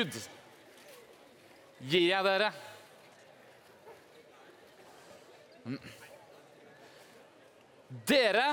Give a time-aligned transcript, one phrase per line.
[0.00, 0.16] bud
[1.90, 2.50] gir jeg dere.
[5.64, 5.80] Mm.
[8.08, 8.46] Dere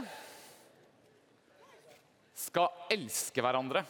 [2.38, 3.84] skal elske hverandre.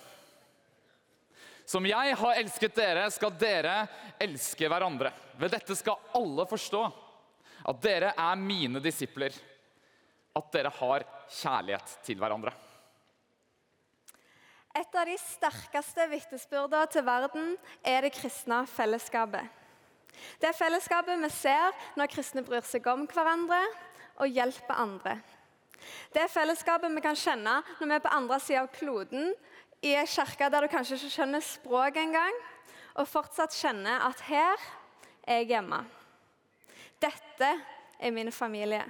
[1.67, 3.75] Som jeg har elsket dere, skal dere
[4.23, 5.11] elske hverandre.
[5.39, 6.83] Ved dette skal alle forstå
[7.67, 9.35] at dere er mine disipler.
[10.37, 12.53] At dere har kjærlighet til hverandre.
[14.77, 19.47] Et av de sterkeste vitnesbyrdene til verden er det kristne fellesskapet.
[20.37, 23.57] Det er fellesskapet vi ser når kristne bryr seg om hverandre
[24.21, 25.15] og hjelper andre.
[26.13, 29.33] Det er fellesskapet vi kan kjenne når vi er på andre sida av kloden,
[29.81, 32.37] i ei kirke der du kanskje ikke skjønner språket engang,
[32.97, 34.61] og fortsatt kjenner at her
[35.25, 35.83] er jeg hjemme.
[37.01, 37.51] Dette
[37.97, 38.81] er min familie.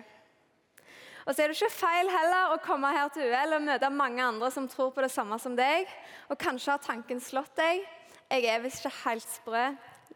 [1.28, 4.24] Og så er det ikke feil heller å komme her til UL og møte mange
[4.24, 5.90] andre som tror på det samme som deg,
[6.32, 7.84] og kanskje har tanken slått deg
[8.28, 9.64] jeg er visst ikke helt sprø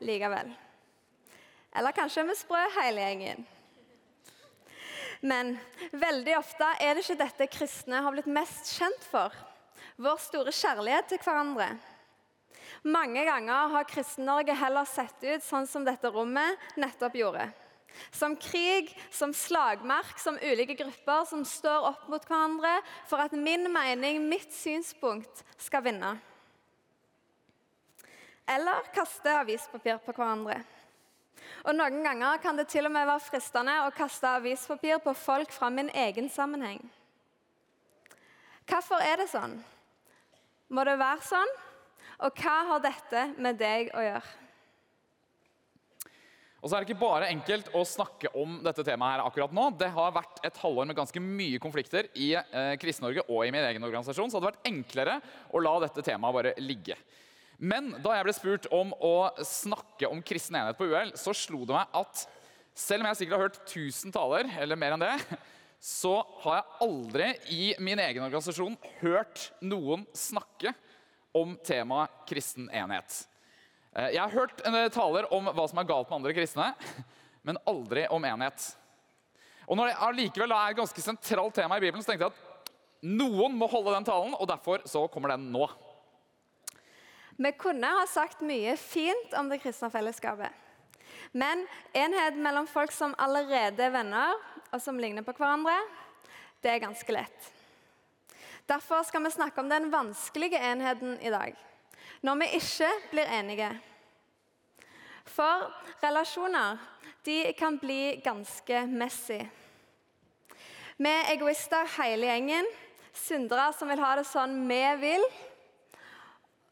[0.03, 0.49] likevel.
[1.79, 3.45] Eller kanskje er vi sprø hele gjengen.
[5.21, 5.53] Men
[5.95, 9.35] veldig ofte er det ikke dette kristne har blitt mest kjent for.
[10.01, 11.69] Vår store kjærlighet til hverandre.
[12.83, 17.45] Mange ganger har Kristen-Norge heller sett ut sånn som dette rommet nettopp gjorde.
[18.11, 22.73] Som krig, som slagmark, som ulike grupper som står opp mot hverandre
[23.09, 26.15] for at min mening, mitt synspunkt, skal vinne.
[28.49, 30.59] Eller kaste avispapir på hverandre.
[31.65, 35.53] Og Noen ganger kan det til og med være fristende å kaste avispapir på folk
[35.53, 36.81] fra min egen sammenheng.
[38.69, 39.57] Hvorfor er det sånn?
[40.71, 41.57] Må det være sånn?
[42.21, 44.40] Og hva har dette med deg å gjøre?
[46.61, 49.63] Og så er det ikke bare enkelt å snakke om dette temaet her akkurat nå.
[49.79, 53.65] Det har vært et halvår med ganske mye konflikter i eh, Kristen-Norge og i min
[53.65, 55.15] egen organisasjon, så det hadde vært enklere
[55.49, 56.99] å la dette temaet bare ligge.
[57.61, 61.63] Men da jeg ble spurt om å snakke om kristen enhet på UL, så slo
[61.65, 62.23] det meg at
[62.77, 65.15] selv om jeg sikkert har hørt 1000 taler, eller mer enn det,
[65.81, 66.13] så
[66.43, 67.27] har jeg aldri
[67.57, 70.75] i min egen organisasjon hørt noen snakke
[71.37, 73.23] om temaet kristen enhet.
[73.91, 76.69] Eh, jeg har hørt en taler om hva som er galt med andre kristne,
[77.47, 78.69] men aldri om enhet.
[79.67, 82.73] Og når det allikevel er et ganske sentralt tema i Bibelen, så tenkte jeg at
[83.07, 85.67] noen må holde den talen, og derfor så kommer den nå.
[87.41, 90.51] Vi kunne ha sagt mye fint om det kristne fellesskapet.
[91.31, 91.63] Men
[91.95, 94.35] enhet mellom folk som allerede er venner,
[94.71, 95.75] og som ligner på hverandre,
[96.61, 97.49] det er ganske lett.
[98.69, 101.55] Derfor skal vi snakke om den vanskelige enheten i dag.
[102.21, 103.69] Når vi ikke blir enige.
[105.25, 105.67] For
[106.03, 106.77] relasjoner
[107.25, 109.39] de kan bli ganske messy.
[110.97, 112.67] Vi er egoister hele gjengen.
[113.13, 115.25] Syndere som vil ha det sånn vi vil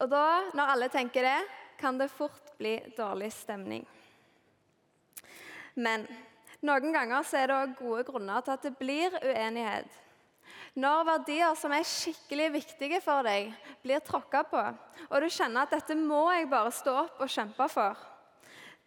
[0.00, 1.38] og da, når alle tenker det,
[1.80, 3.82] kan det fort bli dårlig stemning.
[5.76, 6.06] Men
[6.64, 9.90] noen ganger er det gode grunner til at det blir uenighet.
[10.78, 13.50] Når verdier som er skikkelig viktige for deg,
[13.82, 14.62] blir tråkka på,
[15.08, 17.98] og du kjenner at dette må jeg bare stå opp og kjempe for,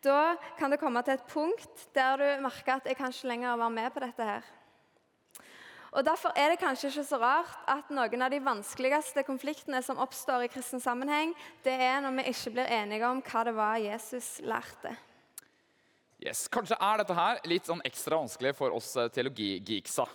[0.03, 3.59] da kan det komme til et punkt der du merker at jeg kan ikke lenger
[3.59, 4.51] være med på dette her.
[5.93, 9.99] Og Derfor er det kanskje ikke så rart at noen av de vanskeligste konfliktene som
[10.01, 13.77] oppstår i kristen sammenheng, det er når vi ikke blir enige om hva det var
[13.77, 14.95] Jesus lærte.
[16.23, 20.07] Yes, Kanskje er dette her litt sånn ekstra vanskelig for oss eh, teologigeeksa.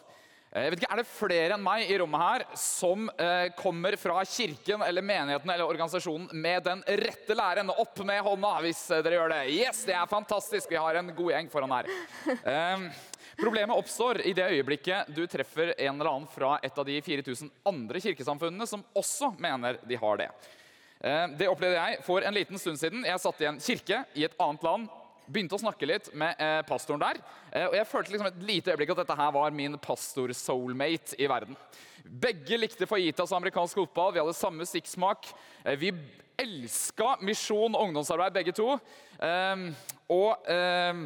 [0.58, 3.94] Eh, jeg vet ikke, Er det flere enn meg i rommet her som eh, kommer
[4.00, 7.70] fra kirken eller menigheten eller organisasjonen med den rette læren?
[7.70, 9.42] Opp med hånda hvis eh, dere gjør det.
[9.54, 10.70] Yes, det er fantastisk!
[10.72, 11.92] Vi har en god gjeng foran her.
[12.42, 12.91] Eh,
[13.38, 17.53] Problemet oppstår i det øyeblikket du treffer en eller annen fra et av de 4000
[17.71, 20.27] andre kirkesamfunnene som også mener de har det.
[20.98, 23.04] Eh, det opplevde jeg for en liten stund siden.
[23.06, 24.88] Jeg satt i en kirke i et annet land.
[25.28, 27.21] Begynte å snakke litt med eh, pastoren der.
[27.53, 31.28] Eh, og jeg følte liksom et lite øyeblikk at dette her var min pastor-soulmate i
[31.28, 31.59] verden.
[32.09, 34.15] Begge likte fajitas og amerikansk fotball.
[34.15, 35.28] Vi hadde samme musikksmak.
[35.77, 35.92] Vi
[36.39, 38.71] elska misjon og ungdomsarbeid, begge to.
[40.09, 41.03] Og eh,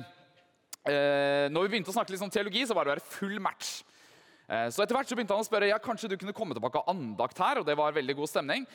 [1.51, 3.81] når vi begynte å snakke litt om teologi, så var det full match.
[4.53, 6.83] Eh, så etter hvert så begynte han å spørre ja, kanskje du kunne komme tilbake
[6.83, 7.61] og andakt her.
[7.61, 8.67] og det var veldig god stemning.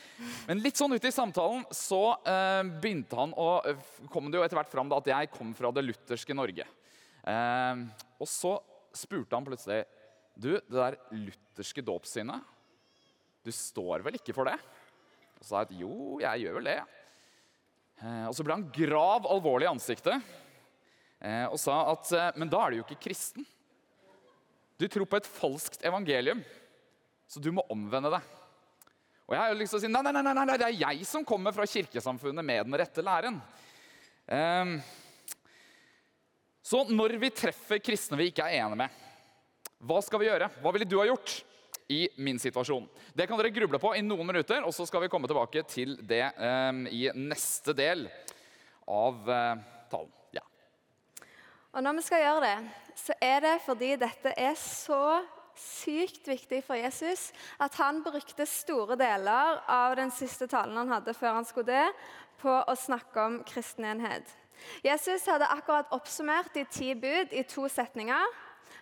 [0.48, 3.50] Men litt sånn ute i samtalen så eh, begynte han å,
[4.14, 6.66] kom det jo etter hvert fram da, at jeg kom fra det lutherske Norge.
[7.28, 7.86] Eh,
[8.18, 8.56] og så
[8.98, 9.84] spurte han plutselig
[10.38, 12.54] du, det der lutherske dåpssynet,
[13.46, 14.58] du står vel ikke for det?
[15.38, 15.92] Og så sa jeg at jo,
[16.22, 16.80] jeg gjør vel det.
[18.02, 20.34] Eh, og så ble han grav alvorlig i ansiktet.
[21.18, 23.46] Eh, og sa at eh, men da er du jo ikke kristen.
[24.78, 26.44] Du tror på et falskt evangelium,
[27.28, 28.36] så du må omvende deg.
[29.28, 31.08] Og jeg har jo lyst til å si nei, nei, nei, nei, det er jeg
[31.10, 33.42] som kommer fra kirkesamfunnet med den rette læren.
[34.28, 34.78] Um,
[36.64, 39.04] så når vi treffer kristne vi ikke er enige med,
[39.88, 40.50] hva skal vi gjøre?
[40.62, 41.36] Hva ville du ha gjort
[41.92, 42.88] i min situasjon?
[43.18, 45.98] Det kan dere gruble på i noen minutter, og så skal vi komme tilbake til
[46.08, 48.08] det um, i neste del
[48.88, 50.17] av uh, talen.
[51.78, 55.20] Og når vi skal gjøre det, så er det fordi dette er så
[55.58, 57.28] sykt viktig for Jesus
[57.62, 61.84] at han brukte store deler av den siste talen han hadde før han skulle dø,
[62.42, 64.26] på å snakke om kristen enhet.
[64.86, 68.26] Jesus hadde akkurat oppsummert de ti bud i to setninger.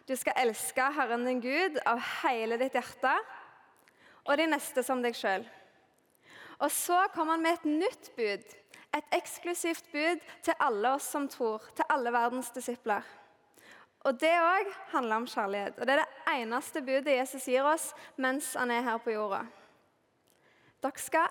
[0.08, 3.12] Du skal elske Herren din Gud av hele ditt hjerte,
[4.24, 5.44] og de neste som deg sjøl.
[6.64, 8.56] Og så kom han med et nytt bud,
[8.96, 13.04] et eksklusivt bud til alle oss som tror, til alle verdens disipler.
[14.06, 15.80] Og Det òg handler om kjærlighet.
[15.80, 19.46] Og Det er det eneste budet Jesus gir oss mens han er her på jorda.
[20.84, 21.28] Dere skal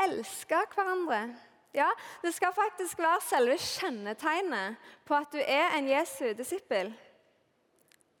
[0.00, 1.34] elske hverandre.
[1.74, 1.90] Ja,
[2.22, 6.94] Det skal faktisk være selve kjennetegnet på at du er en Jesu disippel.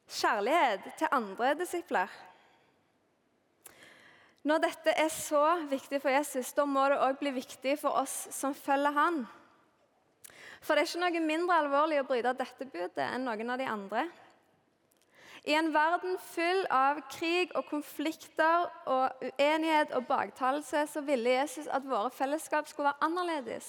[0.08, 2.08] Kjærlighet til andre disipler.
[4.44, 8.26] Når dette er så viktig for Jesus, da må det òg bli viktig for oss
[8.34, 9.22] som følger han.
[10.64, 13.68] For det er ikke noe mindre alvorlig å bryte dette budet enn noen av de
[13.68, 14.04] andre.
[15.44, 21.68] I en verden full av krig og konflikter og uenighet og baktalelse så ville Jesus
[21.68, 23.68] at våre fellesskap skulle være annerledes.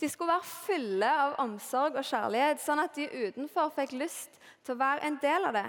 [0.00, 4.76] De skulle være fulle av omsorg og kjærlighet, sånn at de utenfor fikk lyst til
[4.76, 5.68] å være en del av det.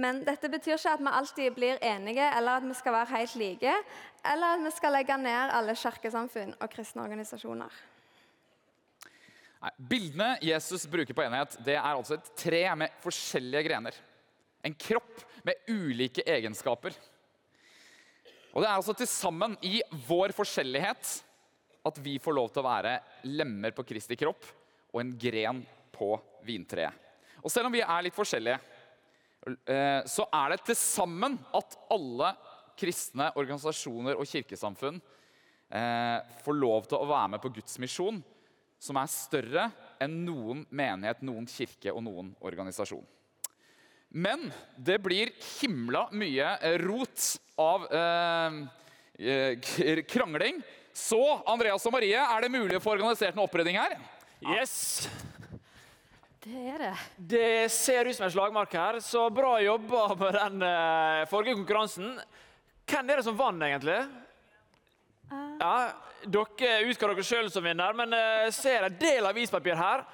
[0.00, 3.34] Men dette betyr ikke at vi alltid blir enige, eller at vi skal være helt
[3.38, 3.74] like,
[4.26, 7.76] eller at vi skal legge ned alle kirkesamfunn og kristne organisasjoner.
[9.64, 14.00] Nei, bildene Jesus bruker på enhet, det er altså et tre med forskjellige grener.
[14.66, 16.96] En kropp med ulike egenskaper.
[18.54, 21.14] Og det er altså til sammen i vår forskjellighet
[21.84, 22.98] at vi får lov til å være
[23.28, 24.46] lemmer på Kristi kropp
[24.92, 25.62] og en gren
[25.94, 26.12] på
[26.46, 27.02] vintreet.
[27.44, 28.56] Og selv om vi er litt forskjellige,
[30.08, 32.30] så er det til sammen at alle
[32.78, 35.00] kristne organisasjoner og kirkesamfunn
[35.70, 38.22] eh, får lov til å være med på Guds misjon
[38.84, 39.68] som er større
[40.02, 43.04] enn noen menighet, noen kirke og noen organisasjon.
[44.14, 44.46] Men
[44.76, 46.54] det blir himla mye
[46.84, 48.58] rot av eh,
[49.18, 50.60] eh krangling.
[50.94, 51.18] Så
[51.50, 53.96] Andreas og Marie, er det mulig å få organisert en opprydding her?
[54.44, 55.08] Yes.
[56.44, 56.94] Det er det.
[57.16, 62.18] Det ser ut som en slagmark her, så bra jobba med den uh, forrige konkurransen.
[62.84, 63.96] Hvem er det som vant, egentlig?
[65.30, 65.54] Uh.
[65.62, 65.76] Ja,
[66.28, 70.04] dere utga dere sjøl som vinner, men uh, ser en del avispapir her.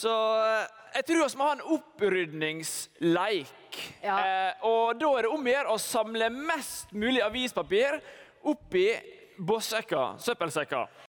[0.00, 0.64] Så uh,
[0.96, 3.76] jeg tror vi må ha en opprydningsleik.
[4.00, 4.16] Ja.
[4.64, 8.00] Og da er det om å gjøre å samle mest mulig avispapir
[8.48, 8.88] oppi
[9.36, 11.09] bossekker, søppelsekker.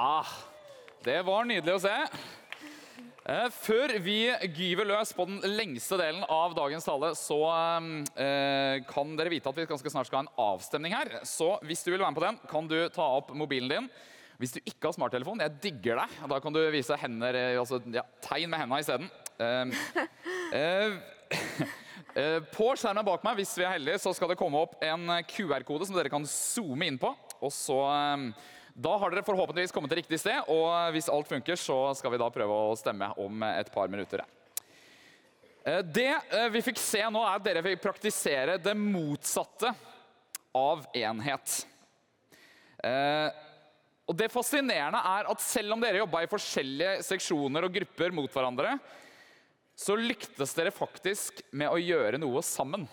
[0.00, 0.24] Ah,
[1.04, 1.90] det var nydelig å se.
[3.28, 7.36] Eh, før vi gyver løs på den lengste delen av dagens tale, så
[8.16, 11.18] eh, kan dere vite at vi ganske snart skal ha en avstemning her.
[11.28, 13.90] Så hvis du vil være med på den, kan du ta opp mobilen din.
[14.40, 16.14] Hvis du ikke har smarttelefon, jeg digger deg.
[16.32, 19.10] Da kan du vise hender, eh, altså, ja, tegn med hendene isteden.
[19.40, 19.70] Eh,
[20.52, 20.96] eh,
[22.20, 25.06] eh, på skjermen bak meg hvis vi er heldige, så skal det komme opp en
[25.28, 27.12] QR-kode som dere kan zoome inn på.
[27.40, 27.78] Og så
[28.80, 32.20] da har dere forhåpentligvis kommet til riktig sted, og hvis alt funker, så skal vi
[32.20, 34.22] da prøve å stemme om et par minutter.
[35.64, 39.74] Eh, det eh, vi fikk se nå, er at dere fikk praktisere det motsatte
[40.56, 41.58] av enhet.
[42.84, 43.28] Eh,
[44.08, 48.32] og Det fascinerende er at selv om dere jobba i forskjellige seksjoner og grupper mot
[48.32, 48.78] hverandre,
[49.76, 52.88] så lyktes dere faktisk med å gjøre noe sammen.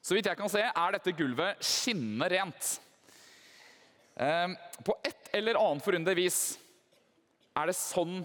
[0.00, 2.70] Så vidt jeg kan se, er dette gulvet skinnende rent.
[4.20, 6.40] Ehm, på et eller annet forunderlig vis
[7.56, 8.20] er det sånn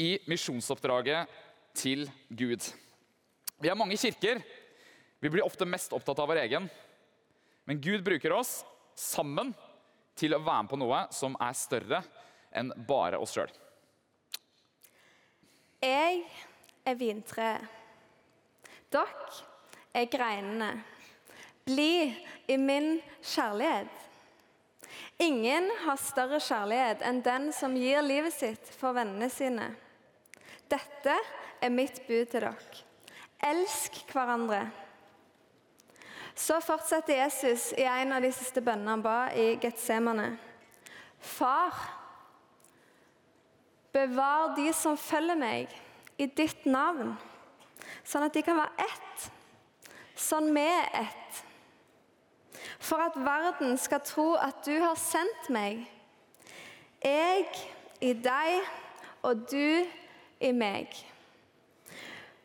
[0.00, 1.30] i misjonsoppdraget
[1.78, 2.64] til Gud.
[3.62, 4.42] Vi har mange kirker.
[5.22, 6.66] Vi blir ofte mest opptatt av vår egen.
[7.64, 8.64] Men Gud bruker oss
[8.98, 9.52] sammen
[10.18, 12.02] til å være med på noe som er større
[12.50, 13.52] enn bare oss sjøl.
[15.82, 16.24] Jeg
[16.86, 17.70] er vintreet.
[18.92, 19.30] Dere
[19.94, 20.74] er greinene.
[21.64, 22.10] Bli
[22.50, 24.10] i min kjærlighet.
[25.22, 29.70] Ingen har større kjærlighet enn den som gir livet sitt for vennene sine.
[30.70, 31.16] Dette
[31.62, 32.54] er mitt bud til dere.
[33.42, 34.64] Elsk hverandre.
[36.34, 40.30] Så fortsetter Jesus i en av de siste bønnene han ba i Getsemane.
[41.22, 41.76] Far,
[43.92, 45.74] bevar de som følger meg,
[46.16, 47.14] i ditt navn,
[48.04, 49.26] sånn at de kan være ett,
[50.18, 51.42] sånn vi er ett.
[52.82, 55.84] For at verden skal tro at du har sendt meg.
[57.02, 57.46] Jeg
[58.02, 58.64] i deg
[59.22, 59.86] og du
[60.42, 60.90] i meg.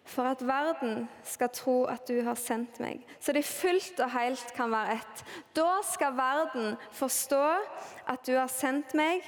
[0.07, 4.53] For at verden skal tro at du har sendt meg, så de fullt og helt
[4.55, 5.23] kan være ett.
[5.57, 7.43] Da skal verden forstå
[8.07, 9.25] at du har sendt meg,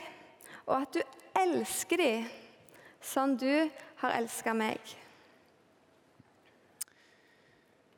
[0.66, 1.02] og at du
[1.42, 2.30] elsker dem
[3.04, 3.52] sånn du
[4.00, 4.80] har elska meg.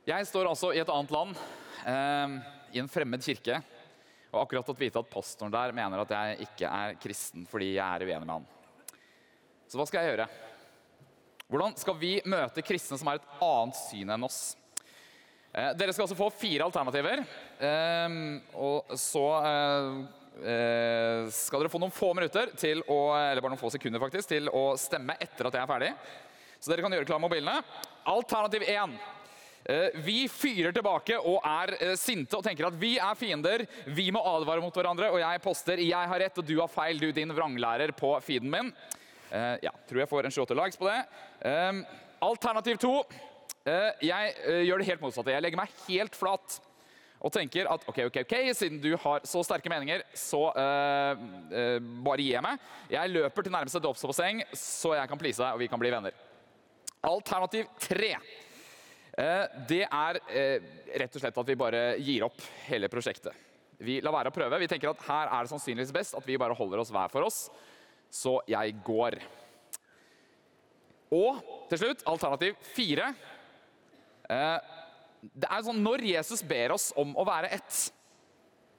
[0.08, 1.38] Jeg står altså i et annet land,
[1.86, 2.40] eh,
[2.74, 3.60] i en fremmed kirke,
[4.32, 7.84] og akkurat fått vite at pastoren der mener at jeg ikke er kristen fordi jeg
[7.84, 8.48] er uenig med han.
[9.68, 10.30] Så hva skal jeg gjøre?
[11.52, 14.40] Hvordan skal vi møte kristne som har et annet syn enn oss?
[15.52, 17.24] Eh, dere skal altså få fire alternativer.
[17.60, 18.18] Eh,
[18.56, 20.02] og så eh,
[20.48, 24.32] eh, skal dere få noen få minutter til å, eller bare noen få sekunder faktisk,
[24.32, 25.92] til å stemme etter at jeg er ferdig.
[26.62, 27.60] Så dere kan gjøre klar mobilene.
[28.12, 28.96] Alternativ 1.
[29.66, 33.66] Eh, Vi fyrer tilbake og er eh, sinte og tenker at vi er fiender.
[33.86, 37.00] Vi må advare mot hverandre, og jeg poster 'jeg har rett og du har feil',
[37.00, 38.74] du din vranglærer, på feeden min.
[39.32, 41.06] Eh, ja, tror jeg får en 28 likes på det.
[41.42, 41.84] Eh,
[42.22, 43.06] alternativ 2.
[43.66, 45.32] Eh, jeg gjør det helt motsatte.
[45.32, 46.60] Jeg legger meg helt flat
[47.22, 51.14] og tenker at ok, ok, ok, siden du har så sterke meninger, så uh,
[51.54, 52.58] uh, bare gi meg.
[52.90, 56.18] Jeg løper til nærmeste dåpsbasseng, så jeg kan please deg, og vi kan bli venner.
[57.06, 58.16] Alternativ 3.
[59.18, 60.68] Eh, det er eh,
[61.02, 62.40] rett og slett at vi bare gir opp
[62.70, 63.36] hele prosjektet.
[63.82, 64.60] Vi lar være å prøve.
[64.62, 67.28] Vi tenker at her er det sannsynligvis best at vi bare holder oss hver for
[67.28, 67.44] oss.
[68.12, 69.18] Så jeg går.
[71.12, 71.42] Og
[71.72, 73.10] til slutt, alternativ fire.
[74.32, 74.78] Eh,
[75.22, 77.82] det er sånn, Når Jesus ber oss om å være ett,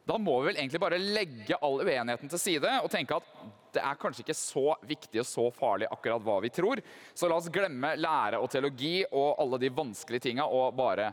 [0.09, 3.29] da må vi vel egentlig bare legge all uenigheten til side og tenke at
[3.77, 6.83] det er kanskje ikke så viktig og så farlig akkurat hva vi tror.
[7.15, 11.11] Så la oss glemme lære og teologi og alle de vanskelige tinga og bare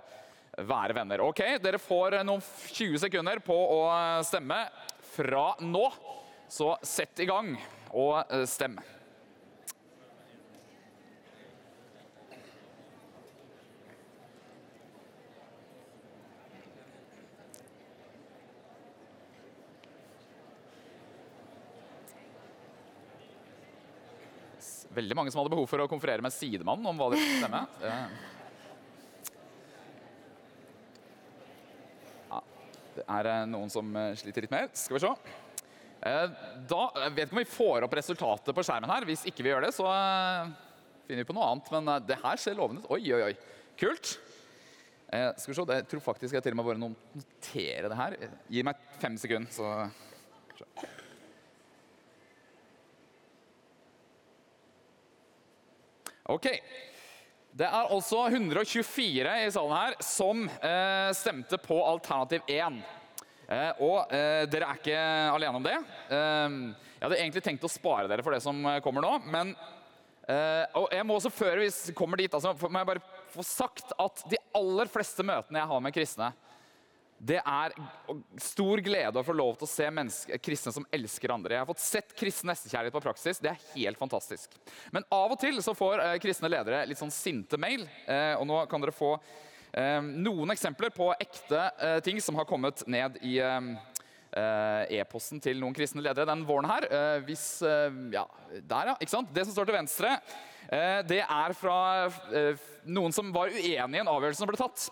[0.59, 1.23] være venner.
[1.23, 3.81] Ok, Dere får noen 20 sekunder på å
[4.27, 4.65] stemme
[5.15, 5.85] fra nå.
[6.49, 7.53] Så sett i gang
[7.93, 8.81] og stemme.
[8.81, 8.99] stem.
[24.89, 27.65] Veldig mange som hadde behov for å konferere med sidemannen om hva de skulle stemme.
[27.89, 28.08] Eh.
[32.29, 32.39] Ja,
[32.96, 34.67] det er eh, noen som eh, sliter litt mer.
[34.77, 35.12] Skal vi se.
[36.00, 39.05] Da jeg vet ikke om vi får opp resultatet på skjermen her.
[39.10, 39.86] Hvis ikke vi gjør det, så
[41.05, 41.72] finner vi på noe annet.
[41.75, 42.91] Men det her ser lovende ut.
[42.96, 43.65] Oi, oi, oi.
[43.79, 44.13] Kult.
[45.10, 45.65] Skal vi se.
[45.75, 48.17] Jeg tror faktisk jeg til og med bare notere det her.
[48.48, 49.74] Gi meg fem sekunder, så
[56.29, 56.45] Ok.
[57.57, 62.77] Det er altså 124 i salen her som eh, stemte på alternativ 1.
[63.50, 65.00] Eh, og eh, dere er ikke
[65.33, 65.74] alene om det.
[66.13, 66.59] Eh,
[67.00, 69.55] jeg hadde egentlig tenkt å spare dere for det som eh, kommer nå, men
[70.29, 73.98] eh, Og jeg må også før vi kommer dit, altså, må jeg bare få sagt
[73.98, 76.29] at de aller fleste møtene jeg har med kristne,
[77.19, 77.73] det er
[78.39, 81.57] stor glede å få lov til å se kristne som elsker andre.
[81.57, 83.41] Jeg har fått sett kristen nestekjærlighet på praksis.
[83.43, 84.55] Det er helt fantastisk.
[84.95, 88.47] Men av og til så får eh, kristne ledere litt sånn sinte mail, eh, og
[88.47, 93.19] nå kan dere få eh, noen eksempler på ekte eh, ting som har kommet ned
[93.27, 93.59] i eh,
[94.31, 96.88] eh, e-posten til noen kristne ledere den våren her.
[97.27, 97.49] Hvis,
[98.15, 98.23] ja,
[98.63, 99.35] der ja, ikke sant?
[99.35, 100.15] Det som står til venstre,
[101.09, 102.05] det er fra
[102.85, 104.83] noen som var uenig i en avgjørelse som ble tatt.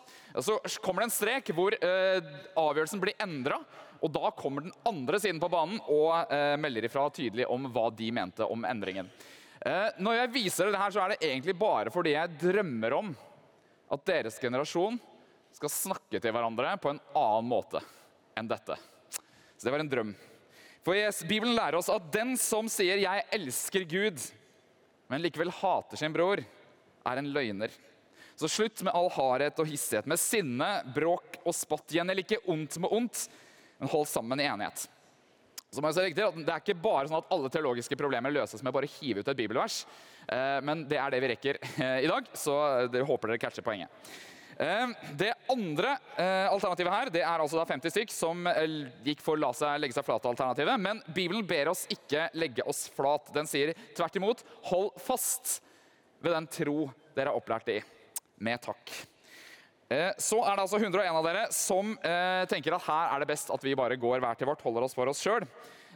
[0.41, 2.25] Så kommer det en strek hvor eh,
[2.59, 3.57] avgjørelsen blir endra,
[3.97, 7.87] og da kommer den andre siden på banen og eh, melder ifra tydelig om hva
[7.97, 9.09] de mente om endringen.
[9.65, 13.13] Eh, når jeg viser dere her, så er det egentlig bare fordi jeg drømmer om
[13.93, 14.99] at deres generasjon
[15.57, 17.81] skal snakke til hverandre på en annen måte
[18.37, 18.77] enn dette.
[19.57, 20.13] Så det var en drøm.
[20.85, 24.31] For yes, Bibelen lærer oss at den som sier 'jeg elsker Gud',
[25.09, 27.71] men likevel hater sin bror, er en løgner.
[28.37, 31.89] Så slutt med all hardhet og hissighet, med sinne, bråk og spott.
[31.89, 33.23] Gjengjeld ikke ondt med ondt,
[33.81, 34.83] men hold sammen i enighet.
[35.73, 38.61] Så må jeg si at Det er ikke bare sånn at alle teologiske problemer løses
[38.63, 39.81] med bare å hive ut et bibelvers,
[40.29, 42.55] eh, men det er det vi rekker eh, i dag, så
[42.93, 44.13] dere håper dere catcher poenget.
[44.53, 45.97] Eh, Det andre
[46.53, 48.47] alternativet her, det er altså da 50 stykk som
[49.05, 50.77] gikk for la seg legge seg flat-alternativet.
[50.81, 53.33] Men Bibelen ber oss ikke legge oss flat.
[53.33, 55.59] Den sier tvert imot hold fast
[56.21, 57.81] ved den tro dere er opplært i.
[58.37, 58.91] Med takk.
[59.89, 63.29] Eh, Så er det altså 101 av dere som eh, tenker at her er det
[63.29, 65.45] best at vi bare går hver til vårt, holder oss for oss sjøl.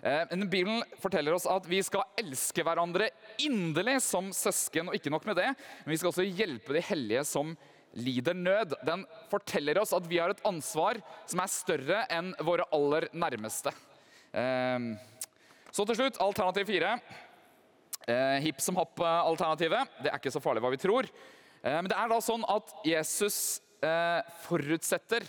[0.02, 3.12] Eh, Bibelen forteller oss at vi skal elske hverandre
[3.44, 4.90] inderlig som søsken.
[4.90, 5.50] Og ikke nok med det,
[5.84, 7.54] men vi skal også hjelpe de hellige som
[8.00, 8.78] lider nød.
[8.88, 13.74] Den forteller oss at vi har et ansvar som er større enn våre aller nærmeste.
[14.32, 16.94] Så til slutt, alternativ fire.
[18.46, 19.92] Hipp som happ-alternativet.
[20.00, 21.12] Det er ikke så farlig hva vi tror.
[21.62, 25.26] Eh, men det er da sånn at Jesus eh, forutsetter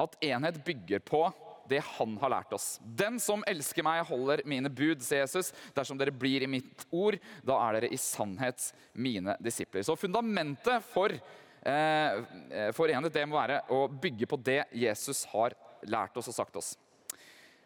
[0.00, 1.26] at enhet bygger på
[1.70, 2.72] det han har lært oss.
[2.82, 5.52] Den som elsker meg, holder mine bud, sier Jesus.
[5.76, 9.84] Dersom dere blir i mitt ord, da er dere i sannhet mine disipler.
[9.86, 15.54] Så fundamentet for, eh, for enhet det må være å bygge på det Jesus har
[15.86, 16.74] lært oss og sagt oss.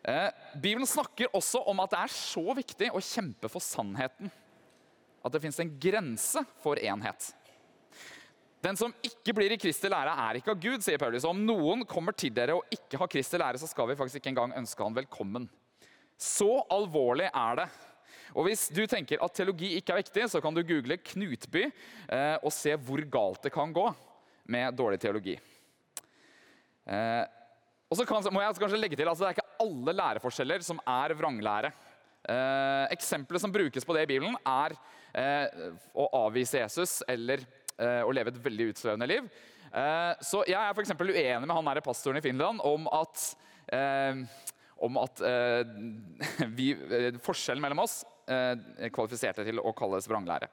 [0.04, 4.28] Eh, Bibelen snakker også om at det er så viktig å kjempe for sannheten.
[5.24, 7.30] At det fins en grense for enhet.
[8.64, 11.26] Den som ikke blir i Kristi lære, er ikke av Gud, sier Paulus.
[11.28, 14.32] Om noen kommer til dere og ikke har Kristi lære, så skal vi faktisk ikke
[14.32, 15.48] engang ønske han velkommen.
[16.20, 17.68] Så alvorlig er det.
[18.34, 22.36] Og Hvis du tenker at teologi ikke er viktig, så kan du google Knutby eh,
[22.40, 23.84] og se hvor galt det kan gå
[24.50, 25.36] med dårlig teologi.
[26.84, 27.24] Eh,
[27.90, 30.80] og så kan, må jeg kanskje legge til, altså Det er ikke alle læreforskjeller som
[30.88, 31.70] er vranglære.
[32.24, 34.76] Eh, eksempelet som brukes på det i Bibelen, er
[35.12, 37.42] eh, å avvise Jesus eller
[37.76, 39.28] eh, å leve et veldig utsløvende liv.
[39.74, 43.26] Eh, så jeg er for uenig med han der pastoren i Finland om at,
[43.74, 44.22] eh,
[44.86, 45.64] om at eh,
[46.58, 46.70] vi,
[47.24, 50.46] forskjellen mellom oss kvalifiserte til å kalles vranglære.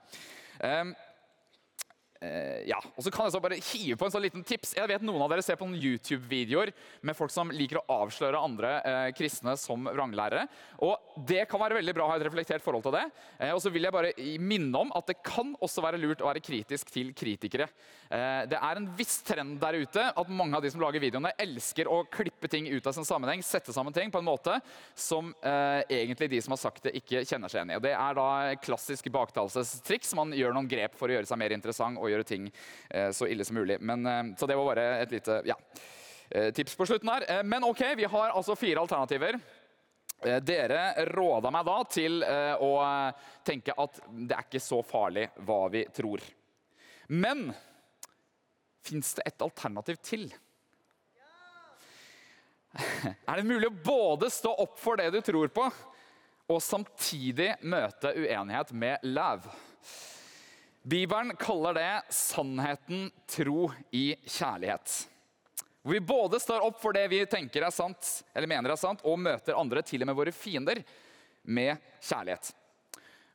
[2.21, 4.75] Uh, ja, og så kan jeg så bare hive på en sånn liten tips.
[4.77, 6.69] Jeg vet Noen av dere ser på noen YouTube-videoer
[7.01, 10.43] med folk som liker å avsløre andre uh, kristne som vranglærere.
[10.85, 13.07] Og Det kan være veldig bra å ha et reflektert forhold til det.
[13.39, 16.29] Uh, og så vil jeg bare minne om at det kan også være lurt å
[16.29, 17.67] være kritisk til kritikere.
[18.11, 21.87] det er en viss trend der ute at mange av de som lager videoene, elsker
[21.87, 24.57] å klippe ting ut av sin sammenheng, sette sammen ting på en måte
[24.95, 27.79] som egentlig de som har sagt det, ikke kjenner seg igjen i.
[27.87, 28.27] Det er da
[28.61, 30.11] klassisk baktalelsestriks.
[30.19, 32.01] Man gjør noen grep for å gjøre seg mer interessant.
[32.01, 32.49] og gjøre ting
[32.89, 33.79] eh, så ille som mulig.
[33.79, 35.57] Men, eh, så det var bare et lite ja,
[36.29, 37.43] eh, tips på slutten her.
[37.47, 39.39] Men ok, vi har altså fire alternativer.
[40.21, 42.73] Dere råda meg da til å
[43.41, 46.21] tenke at det er ikke så farlig hva vi tror.
[47.09, 47.47] Men
[48.85, 50.27] fins det et alternativ til?
[53.25, 55.65] Er det mulig å både stå opp for det du tror på,
[56.51, 59.49] og samtidig møte uenighet med lav?
[60.81, 65.07] Bibelen kaller det 'sannheten, tro i kjærlighet'.
[65.83, 69.01] Hvor vi både står opp for det vi tenker er sant, eller mener er sant,
[69.05, 70.83] og møter andre, til og med våre fiender,
[71.43, 72.53] med kjærlighet.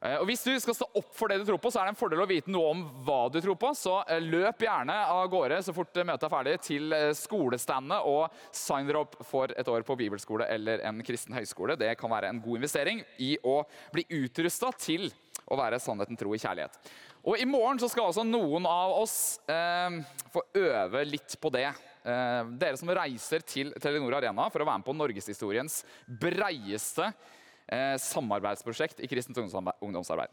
[0.03, 1.95] Eh, og Hvis du skal stå opp for det du tror på, så er det
[1.95, 3.73] en fordel å vite noe om hva du tror på.
[3.79, 8.27] Så eh, løp gjerne av gårde så fort møtet er ferdig til eh, skolestandet og
[8.55, 11.79] sign dere opp for et år på bibelskole eller en kristen høyskole.
[11.81, 13.63] Det kan være en god investering i å
[13.95, 15.09] bli utrusta til
[15.47, 16.79] å være sannheten, tro i kjærlighet.
[17.27, 19.97] Og I morgen så skal altså noen av oss eh,
[20.31, 21.67] få øve litt på det.
[22.07, 27.97] Eh, dere som reiser til Telenor Arena for å være med på norgeshistoriens breieste eh,
[27.99, 30.31] samarbeidsprosjekt i kristent ungdomsarbeid.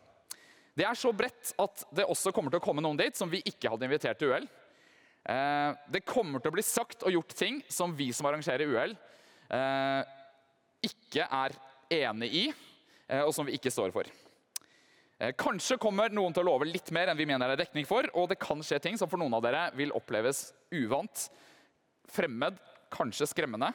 [0.78, 3.42] Det er så bredt at det også kommer til å komme noen dit som vi
[3.42, 4.46] ikke hadde invitert til UL.
[5.34, 8.94] Eh, det kommer til å bli sagt og gjort ting som vi som arrangerer UL,
[9.50, 10.02] eh,
[10.86, 11.58] ikke er
[12.06, 12.46] enig i,
[13.08, 14.06] eh, og som vi ikke står for.
[15.24, 17.86] Eh, kanskje kommer noen til å love litt mer enn vi mener det er dekning
[17.88, 21.28] for, og det kan skje ting som for noen av dere vil oppleves uvant,
[22.12, 22.58] fremmed,
[22.92, 23.70] kanskje skremmende.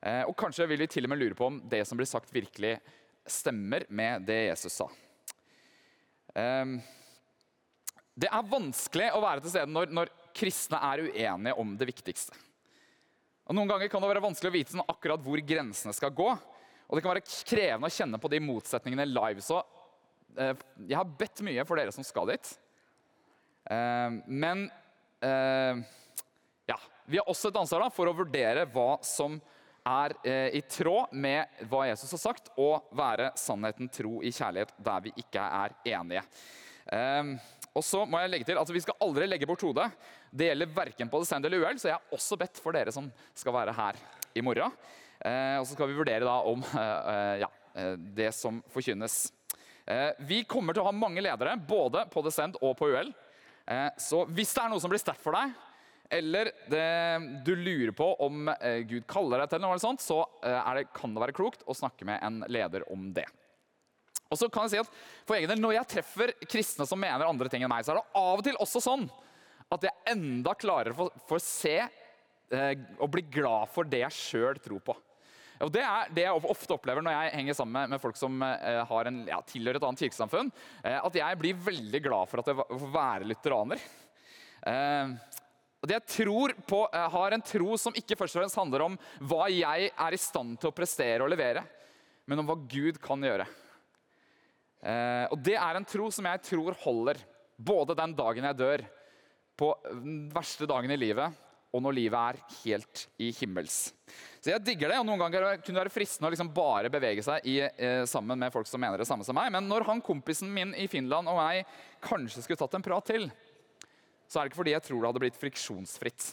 [0.00, 2.32] Eh, og kanskje vil vi til og med lure på om det som blir sagt,
[2.32, 2.78] virkelig
[3.28, 4.88] stemmer med det Jesus sa.
[6.38, 6.78] Ehm,
[8.16, 12.32] det er vanskelig å være til stede når, når kristne er uenige om det viktigste.
[13.48, 16.30] Og Noen ganger kan det være vanskelig å vite sånn akkurat hvor grensene skal gå.
[16.88, 19.44] Og det kan være krevende å kjenne på de motsetningene live.
[19.44, 19.60] Så
[20.36, 22.50] jeg har bedt mye for dere som skal dit.
[23.70, 24.70] Eh, men
[25.20, 25.76] eh,
[26.66, 29.38] ja, vi har også et ansvar for å vurdere hva som
[29.88, 30.12] er
[30.52, 35.12] i tråd med hva Jesus har sagt, og være sannheten tro i kjærlighet der vi
[35.22, 36.20] ikke er enige.
[37.72, 39.86] Og så må jeg legge til at Vi skal aldri legge bort hodet.
[40.28, 43.08] Det gjelder verken på Descend eller UL, så jeg har også bedt for dere som
[43.32, 44.02] skal være her
[44.36, 44.76] i morgen.
[45.24, 46.68] Og så skal vi vurdere da om
[47.40, 47.48] ja,
[47.96, 49.22] det som forkynnes.
[49.88, 53.08] Eh, vi kommer til å ha mange ledere, både på Descent og på UL.
[53.64, 55.54] Eh, så hvis det er noe som blir sterkt for deg,
[56.18, 56.84] eller det,
[57.44, 61.14] du lurer på om eh, Gud kaller deg til noe, eller sånt, så det, kan
[61.14, 63.24] det være klokt å snakke med en leder om det.
[64.28, 64.92] Og så kan jeg si at
[65.24, 68.02] for egen del, Når jeg treffer kristne som mener andre ting enn meg, så er
[68.02, 69.08] det av og til også sånn
[69.72, 71.78] at jeg enda klarere får, får se
[72.96, 74.94] og bli glad for det jeg sjøl tror på.
[75.64, 78.82] Og Det er det jeg ofte opplever når jeg henger sammen med, folk som eh,
[78.86, 80.52] har en, ja, tilhører et annet kirkesamfunn.
[80.84, 83.82] Eh, at jeg blir veldig glad for at jeg får være lutheraner.
[84.70, 85.16] Eh,
[85.88, 88.98] jeg tror på, har en tro som ikke først og fremst handler om
[89.30, 91.62] hva jeg er i stand til å prestere og levere,
[92.26, 93.46] men om hva Gud kan gjøre.
[94.82, 97.22] Eh, og det er en tro som jeg tror holder
[97.58, 98.84] både den dagen jeg dør,
[99.58, 101.34] på den verste dagen i livet,
[101.68, 103.90] og når livet er helt i himmels.
[104.40, 107.24] Så jeg digger det, og Noen ganger kunne det være fristende å liksom bare bevege
[107.24, 109.50] seg i, eh, sammen med folk som mener det samme som meg.
[109.52, 111.68] Men når han kompisen min i Finland og meg
[112.00, 113.28] kanskje skulle tatt en prat til,
[114.28, 116.30] så er det ikke fordi jeg tror det hadde blitt friksjonsfritt.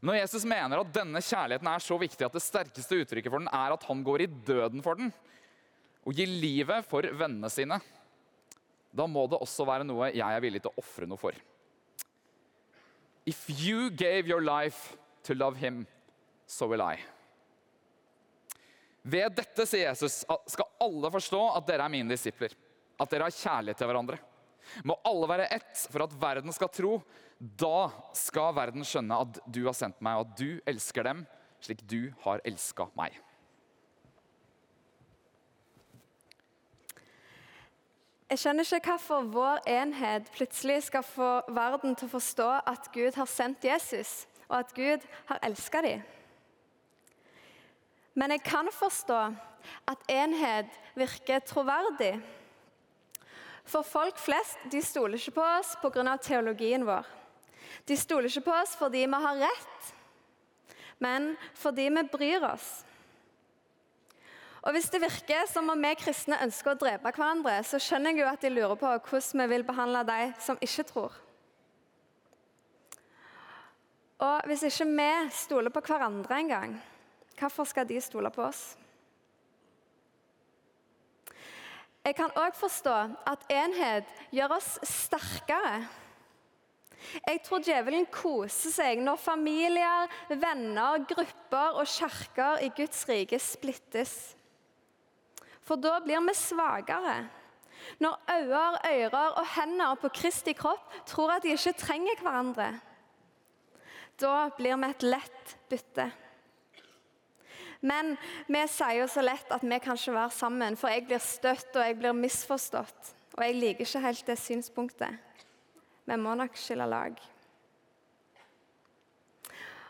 [0.00, 3.38] Men når Jesus mener at denne kjærligheten er så viktig at det sterkeste uttrykket for
[3.38, 5.12] den er at han går i døden for den,
[6.02, 7.78] og gir livet for vennene sine,
[8.90, 11.36] da må det også være noe jeg er villig til å ofre noe for.
[13.24, 15.86] If you gave your life to love him,
[16.46, 16.98] so will I.
[19.02, 22.54] Ved dette, sier Jesus, skal alle forstå at dere er mine disipler.
[23.00, 24.18] At dere har kjærlighet til hverandre.
[24.86, 26.96] Må alle være ett for at verden skal tro.
[27.38, 31.24] Da skal verden skjønne at du har sendt meg, og at du elsker dem
[31.62, 33.14] slik du har elska meg.
[38.32, 43.18] Jeg skjønner ikke hvorfor vår enhet plutselig skal få verden til å forstå at Gud
[43.20, 44.12] har sendt Jesus,
[44.46, 46.00] og at Gud har elska dem.
[48.16, 49.18] Men jeg kan forstå
[49.92, 52.14] at enhet virker troverdig.
[53.68, 56.16] For folk flest de stoler ikke på oss pga.
[56.16, 57.04] teologien vår.
[57.84, 59.92] De stoler ikke på oss fordi vi har rett,
[61.04, 62.86] men fordi vi bryr oss.
[64.62, 68.22] Og Hvis det virker som om vi kristne ønsker å drepe hverandre, så skjønner jeg
[68.22, 71.16] jo at de lurer på hvordan vi vil behandle de som ikke tror.
[74.22, 76.76] Og hvis ikke vi stoler på hverandre engang,
[77.38, 78.76] hvorfor skal de stole på oss?
[82.04, 82.94] Jeg kan òg forstå
[83.30, 85.88] at enhet gjør oss sterkere.
[87.26, 94.14] Jeg tror djevelen koser seg når familier, venner, grupper og kirker i Guds rike splittes.
[95.66, 97.28] For da blir vi svakere.
[97.98, 102.68] Når øyne, ører og hender på Kristi kropp tror at de ikke trenger hverandre,
[104.20, 106.10] da blir vi et lett bytte.
[107.82, 108.14] Men
[108.46, 111.74] vi sier jo så lett at vi kan ikke være sammen, for jeg blir støtt
[111.74, 113.12] og jeg blir misforstått.
[113.34, 115.18] Og jeg liker ikke helt det synspunktet.
[116.06, 117.16] Vi må nok skille lag.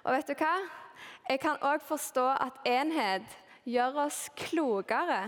[0.03, 0.55] Og vet du hva?
[1.29, 3.37] Jeg kan òg forstå at enhet
[3.69, 5.21] gjør oss klokere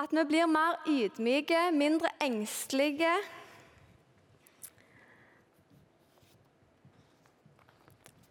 [0.00, 3.12] at vi blir mer ydmyke, mindre engstelige.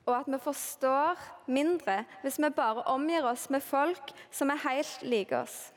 [0.06, 5.06] Og at vi forstår mindre hvis vi bare omgir oss med folk som er helt
[5.08, 5.72] like oss.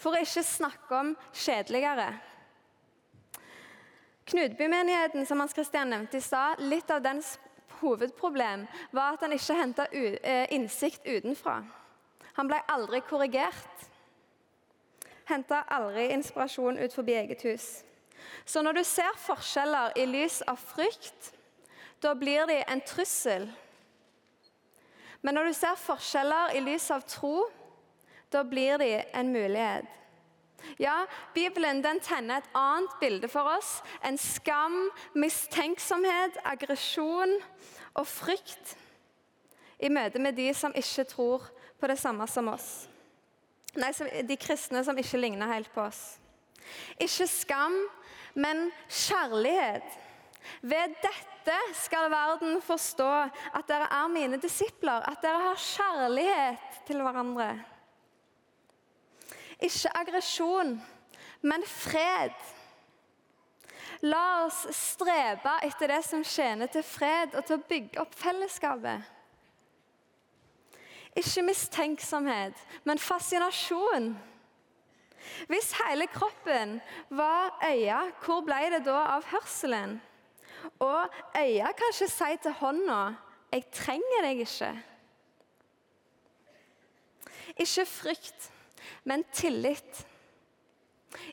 [0.00, 2.08] For å ikke snakke om kjedeligere.
[4.28, 7.36] Knutbymenigheten som Hans Christian nevnte i stad, litt av dens
[7.80, 11.62] hovedproblem var at han ikke henta eh, innsikt utenfra.
[12.36, 13.88] Han ble aldri korrigert
[15.28, 17.66] henta aldri inspirasjon ut forbi eget hus.
[18.44, 21.32] Så når du ser forskjeller i lys av frykt,
[22.02, 23.48] da blir de en trussel.
[25.22, 27.48] Men når du ser forskjeller i lys av tro,
[28.32, 29.86] da blir de en mulighet.
[30.78, 33.78] Ja, Bibelen den tenner et annet bilde for oss.
[34.02, 37.38] enn skam, mistenksomhet, aggresjon
[37.94, 38.76] og frykt
[39.78, 41.46] i møte med de som ikke tror
[41.80, 42.88] på det samme som oss.
[43.78, 43.92] Nei,
[44.26, 46.18] de kristne som ikke ligner helt på oss.
[47.00, 47.76] Ikke skam,
[48.34, 49.86] men kjærlighet.
[50.62, 53.08] Ved dette skal verden forstå
[53.56, 57.50] at dere er mine disipler, at dere har kjærlighet til hverandre.
[59.58, 60.76] Ikke aggresjon,
[61.42, 62.34] men fred.
[64.06, 69.14] La oss strebe etter det som tjener til fred og til å bygge opp fellesskapet.
[71.16, 74.12] Ikke mistenksomhet, men fascinasjon.
[75.46, 79.98] Hvis hele kroppen var øya, hvor ble det da av hørselen?
[80.78, 83.14] Og øya kan ikke si til hånda
[83.52, 84.82] 'Jeg trenger deg ikke'.
[87.56, 88.52] Ikke frykt,
[89.04, 90.06] men tillit.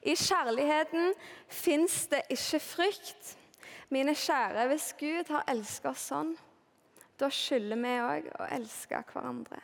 [0.02, 1.14] I kjærligheten
[1.48, 3.38] fins det ikke frykt.
[3.90, 6.38] Mine kjære, hvis Gud har elsket oss sånn,
[7.20, 9.62] da skylder vi òg å elske hverandre.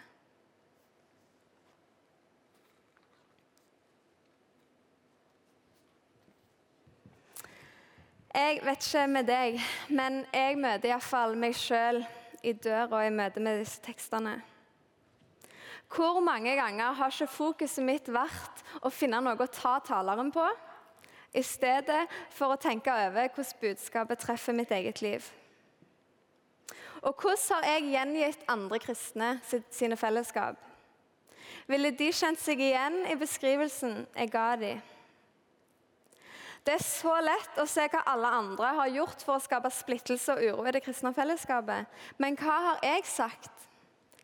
[8.32, 9.58] Jeg vet ikke med deg,
[9.92, 12.00] men jeg møter iallfall meg sjøl
[12.48, 14.38] i døra i møte med disse tekstene.
[15.92, 20.48] Hvor mange ganger har ikke fokuset mitt vært å finne noe å ta taleren på,
[21.36, 25.28] i stedet for å tenke over hvordan budskapet treffer mitt eget liv?
[27.02, 29.32] Og hvordan har jeg gjengitt andre kristne
[29.74, 30.60] sine fellesskap?
[31.68, 34.82] Ville de kjent seg igjen i beskrivelsen jeg ga dem?
[36.62, 40.36] Det er så lett å se hva alle andre har gjort for å skape splittelse
[40.36, 41.90] og uro i det kristne fellesskapet.
[42.22, 43.66] Men hva har jeg sagt?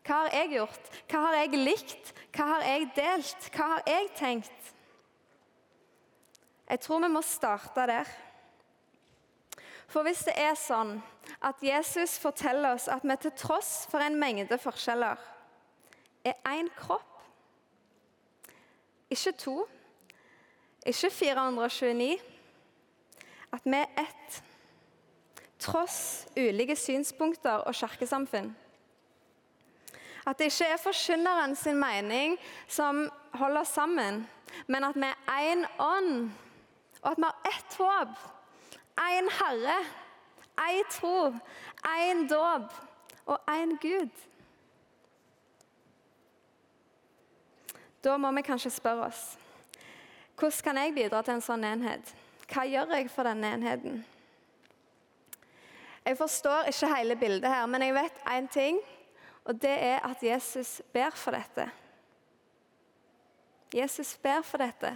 [0.06, 0.92] Hva har jeg gjort?
[1.10, 2.12] Hva har jeg likt?
[2.36, 3.48] Hva har jeg delt?
[3.56, 4.70] Hva har jeg tenkt?
[6.68, 8.14] Jeg tror vi må starte der.
[9.88, 10.98] For hvis det er sånn
[11.44, 15.20] at Jesus forteller oss at vi til tross for en mengde forskjeller
[16.28, 17.04] er én kropp
[19.08, 19.64] Ikke to,
[20.84, 22.18] ikke 429.
[23.52, 24.42] At vi er ett,
[25.58, 28.50] tross ulike synspunkter og kirkesamfunn.
[30.28, 32.36] At det ikke er forkynneren sin mening
[32.68, 34.26] som holder oss sammen,
[34.66, 36.28] men at vi er én ånd,
[37.00, 38.18] og at vi har ett håp,
[38.98, 39.78] én Herre,
[40.68, 41.32] én tro,
[41.84, 42.72] én dåp
[43.26, 44.10] og én Gud.
[48.04, 49.38] Da må vi kanskje spørre oss
[50.38, 52.12] hvordan kan jeg bidra til en sånn enhet?
[52.46, 54.04] Hva gjør jeg for denne enheten?
[56.06, 58.78] Jeg forstår ikke hele bildet her, men jeg vet én ting,
[59.44, 61.66] og det er at Jesus ber for dette.
[63.74, 64.94] Jesus ber for dette.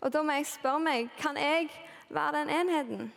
[0.00, 1.70] Og da må jeg spørre meg kan jeg
[2.10, 3.12] være den enheten.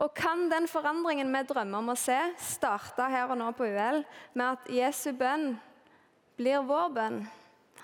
[0.00, 4.00] Og kan den forandringen vi drømmer om å se, starte her og nå på UL
[4.32, 5.52] med at Jesu bønn
[6.38, 7.18] blir vår bønn?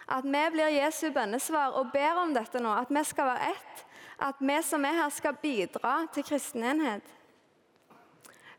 [0.07, 3.83] At vi blir Jesu bønnesvar og ber om dette nå, at vi skal være ett.
[4.23, 7.05] At vi som er her, skal bidra til kristen enhet.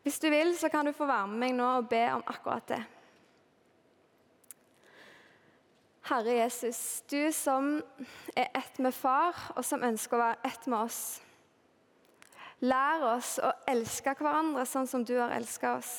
[0.04, 2.68] Hvis du vil, så kan du få være med meg nå og be om akkurat
[2.70, 2.82] det.
[6.08, 7.82] Herre Jesus, du som
[8.36, 11.00] er ett med far, og som ønsker å være ett med oss.
[12.64, 15.92] Lær oss å elske hverandre sånn som du har elsket oss.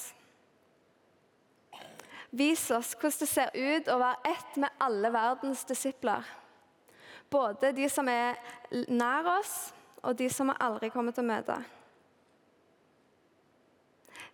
[2.30, 6.26] Vis oss hvordan det ser ut å være ett med alle verdens disipler.
[7.30, 8.38] Både de som er
[8.90, 9.54] nær oss,
[10.02, 11.60] og de som vi aldri kommer til å møte.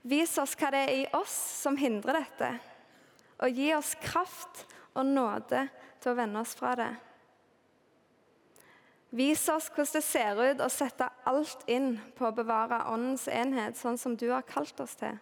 [0.06, 1.36] Vis oss hva det er i oss
[1.66, 2.52] som hindrer dette,
[3.44, 4.64] og gi oss kraft
[4.96, 5.68] og nåde
[6.02, 6.94] til å vende oss fra det.
[9.16, 13.78] Vis oss hvordan det ser ut å sette alt inn på å bevare åndens enhet,
[13.80, 15.16] sånn som du har kalt oss til.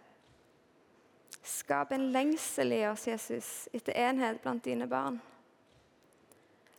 [1.43, 5.19] Skap en lengsel i oss, Jesus, etter enhet blant dine barn.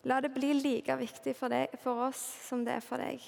[0.08, 3.22] La det bli like viktig for, deg, for oss som det er for deg.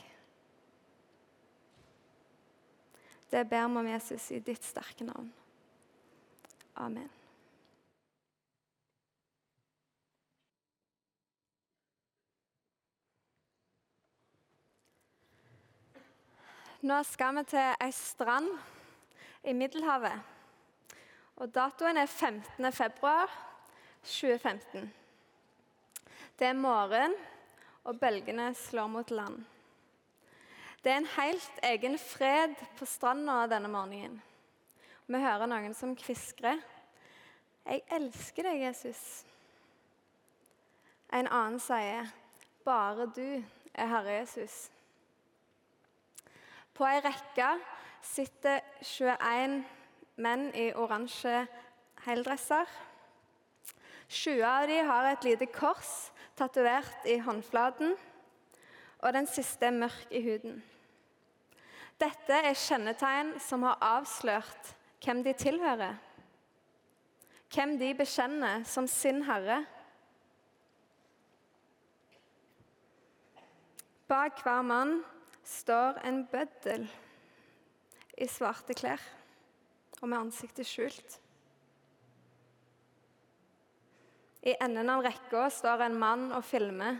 [3.31, 5.31] Det ber vi om, Jesus, i ditt sterke navn.
[6.75, 7.09] Amen.
[16.87, 18.47] Nå skal vi til ei strand
[19.43, 20.21] i Middelhavet.
[21.43, 22.69] Og datoen er 15.
[22.73, 23.33] februar
[24.05, 24.93] 2015.
[26.39, 27.17] Det er morgen,
[27.85, 29.41] og bølgene slår mot land.
[30.85, 34.23] Det er en helt egen fred på stranda denne morgenen.
[35.07, 36.63] Vi hører noen som kviskrer.
[37.67, 39.27] 'Jeg elsker deg, Jesus'.
[41.13, 42.07] En annen sier,
[42.65, 43.43] 'Bare du
[43.75, 44.76] er Herre Jesus'.
[46.77, 47.55] På ei rekke
[48.05, 49.63] sitter 21
[50.21, 51.47] menn i oransje
[52.05, 52.69] heldresser.
[54.13, 57.97] 20 av dem har et lite kors tatovert i håndflaten,
[59.01, 60.61] og den siste er mørk i huden.
[61.97, 65.97] Dette er kjennetegn som har avslørt hvem de tilhører.
[67.57, 69.63] Hvem de bekjenner som sin herre.
[74.13, 74.99] Bak hver mann
[75.47, 76.89] står en bøddel
[78.19, 79.03] i svarte klær
[80.01, 81.21] og med ansiktet skjult.
[84.47, 86.99] I enden av rekka står en mann og filmer.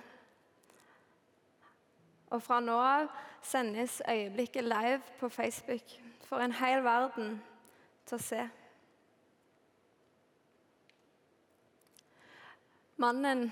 [2.35, 3.11] Og fra nå av
[3.47, 5.93] sendes øyeblikket live på Facebook
[6.27, 7.37] for en hel verden
[8.07, 8.47] til å se.
[12.99, 13.51] Mannen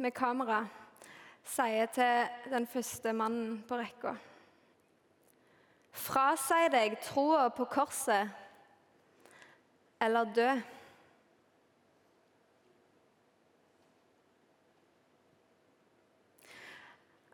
[0.00, 0.62] med kamera
[1.44, 4.14] sier til den første mannen på rekka
[5.94, 8.28] Frasi deg troa på korset
[10.02, 10.48] eller dø.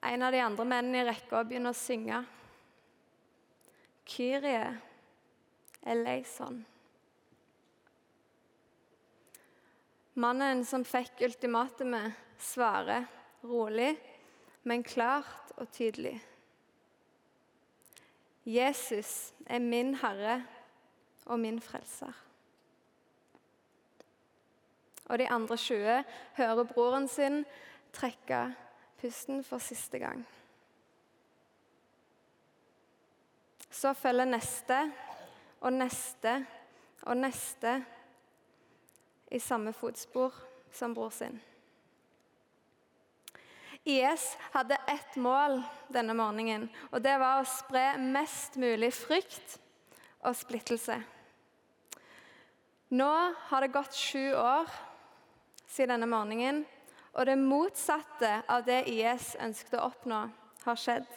[0.02, 2.20] En av de andre mennene i rekka begynner å synge.
[4.10, 4.64] Kyrie
[5.86, 6.60] eleison.
[10.20, 13.06] Mannen som fikk ultimatumet, svarer
[13.46, 13.92] rolig,
[14.68, 16.16] men klart og tydelig.
[18.54, 20.46] Jesus er min Herre
[21.26, 22.12] og min frelser.
[25.04, 26.04] Og de andre 20
[26.36, 27.44] hører broren sin
[27.92, 28.54] trekke
[29.00, 30.26] pusten for siste gang.
[33.70, 34.92] Så følger neste
[35.60, 36.46] og neste
[37.02, 37.84] og neste
[39.30, 40.34] i samme fotspor
[40.72, 41.40] som bror sin.
[43.84, 49.56] IS hadde ett mål denne morgenen, og det var å spre mest mulig frykt
[50.20, 50.98] og splittelse.
[52.90, 53.10] Nå
[53.48, 54.68] har det gått sju år
[55.70, 56.64] siden denne morgenen,
[57.14, 60.20] og det motsatte av det IS ønsket å oppnå,
[60.64, 61.08] har skjedd.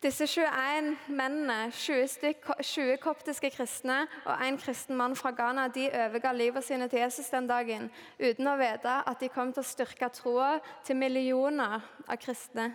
[0.00, 5.90] Disse 21 mennene, 20, styk, 20 koptiske kristne og en kristen mann fra Ghana, de
[5.92, 9.68] overga livet sine til Jesus den dagen uten å vite at de kom til å
[9.68, 10.54] styrke troa
[10.88, 12.70] til millioner av kristne.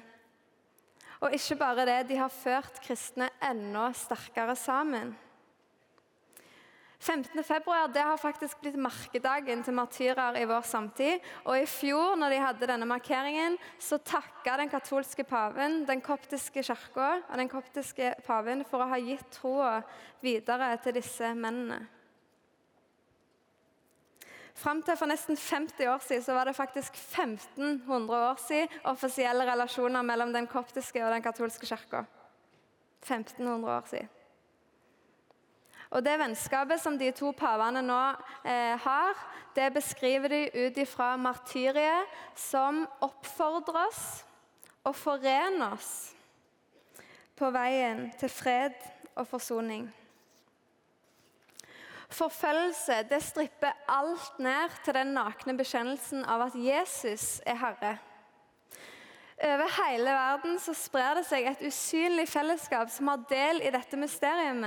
[1.25, 5.15] Og ikke bare det, de har ført kristne enda sterkere sammen.
[7.05, 7.43] 15.
[7.43, 11.21] februar det har faktisk blitt merkedagen til martyrer i vår samtid.
[11.45, 16.63] Og I fjor når de hadde denne markeringen, så takka den katolske paven den koptiske
[16.65, 19.75] kirka og den koptiske paven for å ha gitt troa
[20.25, 21.83] videre til disse mennene.
[24.55, 29.45] Fram til for nesten 50 år siden så var det faktisk 1500 år siden offisielle
[29.45, 32.05] relasjoner mellom den koptiske og den katolske kirka.
[33.03, 34.13] 1500 år siden.
[35.95, 37.99] Og Det vennskapet som de to pavene nå
[38.43, 39.19] eh, har,
[39.55, 44.01] det beskriver de ut ifra martyriet som oppfordrer oss
[44.83, 45.93] og forener oss
[47.35, 48.75] på veien til fred
[49.15, 49.85] og forsoning.
[52.11, 57.93] Forfølgelse det stripper alt ned til den nakne bekjennelsen av at Jesus er Herre.
[59.35, 63.99] Over hele verden så sprer det seg et usynlig fellesskap som har del i dette
[63.99, 64.59] mysteriet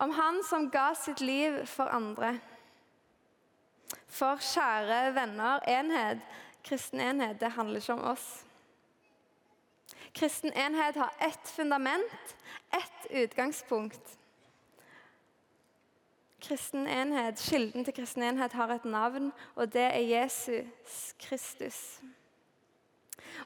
[0.00, 2.38] om han som ga sitt liv for andre.
[4.08, 6.22] For kjære venner, enhet,
[6.64, 8.28] kristen enhet, det handler ikke om oss.
[10.16, 12.34] Kristen enhet har ett fundament,
[12.72, 14.16] ett utgangspunkt.
[16.40, 22.00] Kristen enhet, Kilden til kristen enhet har et navn, og det er Jesus Kristus.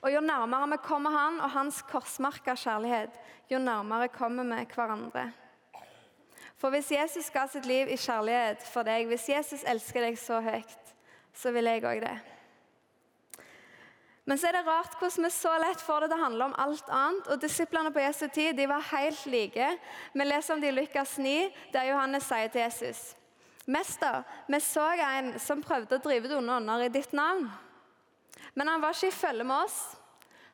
[0.01, 3.11] Og Jo nærmere vi kommer han og hans korsmerka kjærlighet,
[3.51, 5.33] jo nærmere kommer vi hverandre.
[6.61, 10.39] For hvis Jesus ga sitt liv i kjærlighet for deg, hvis Jesus elsker deg så
[10.45, 10.95] høyt,
[11.35, 12.15] så vil jeg òg det.
[14.25, 16.55] Men så er det rart hvordan vi så lett får det til å handle om
[16.63, 17.27] alt annet.
[17.29, 19.67] Og Disiplene på Jesu tid de var helt like.
[20.15, 21.35] Vi leser om de i Lukas 9,
[21.75, 23.13] der Johannes sier til Jesus
[23.65, 27.47] Mester, vi så en som prøvde å drive det onde ånder i ditt navn.
[28.53, 29.79] Men han var ikke i følge med oss,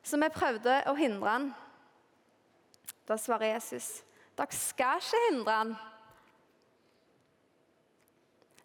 [0.03, 1.49] så vi prøvde å hindre han.
[3.03, 3.99] Da svarer Jesus,
[4.39, 5.73] dere skal ikke hindre han.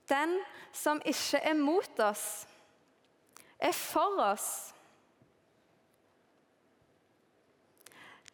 [0.09, 0.39] Den
[0.73, 2.47] som ikke er mot oss,
[3.59, 4.49] er for oss.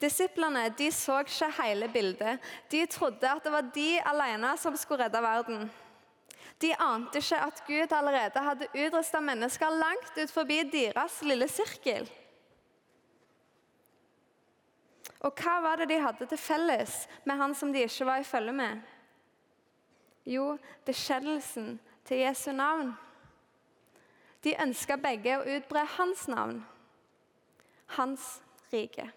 [0.03, 2.43] Disiplene de så ikke hele bildet.
[2.71, 5.71] De trodde at det var de alene som skulle redde verden.
[6.63, 12.11] De ante ikke at Gud allerede hadde utrusta mennesker langt ut forbi deres lille sirkel.
[15.23, 18.27] Og hva var det de hadde til felles med han som de ikke var i
[18.27, 18.83] følge med?
[20.29, 20.57] Jo,
[20.87, 22.93] bekjennelsen til Jesu navn.
[24.43, 26.63] De ønska begge å utbre hans navn,
[27.99, 28.29] hans
[28.73, 29.09] rike.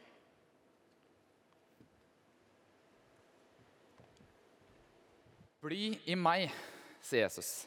[5.65, 6.51] Bli i meg,
[7.01, 7.65] sier Jesus.